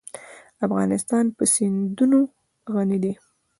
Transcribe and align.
افغانستان 0.65 1.25
په 1.35 1.43
سیندونه 1.53 2.17
غني 2.73 2.97
دی. 3.03 3.13